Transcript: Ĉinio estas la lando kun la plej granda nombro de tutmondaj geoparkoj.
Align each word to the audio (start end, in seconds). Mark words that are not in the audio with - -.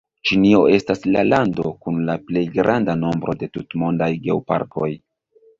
Ĉinio 0.27 0.61
estas 0.77 1.03
la 1.15 1.21
lando 1.27 1.73
kun 1.83 2.01
la 2.09 2.17
plej 2.31 2.45
granda 2.57 2.97
nombro 3.05 3.39
de 3.45 3.51
tutmondaj 3.59 4.11
geoparkoj. 4.27 4.91